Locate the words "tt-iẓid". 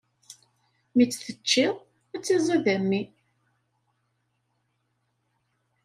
2.21-2.65